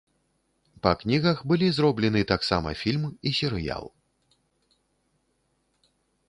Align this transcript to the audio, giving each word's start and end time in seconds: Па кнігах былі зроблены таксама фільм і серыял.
Па 0.85 0.91
кнігах 1.01 1.37
былі 1.51 1.67
зроблены 1.77 2.23
таксама 2.31 2.69
фільм 2.79 3.05
і 3.11 3.35
серыял. 3.41 3.87